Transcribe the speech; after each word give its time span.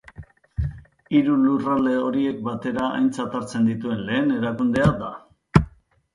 Hiru 1.17 1.35
lurralde 1.41 1.93
horiek 2.05 2.39
batera 2.47 2.87
aintzat 3.01 3.37
hartzen 3.41 3.71
dituen 3.73 4.03
lehen 4.09 4.35
erakundea 4.39 4.91
da. 5.05 5.13